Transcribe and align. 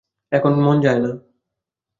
এখন 0.31 0.53
মন 0.59 0.75
যায় 0.81 0.99
না। 0.99 1.11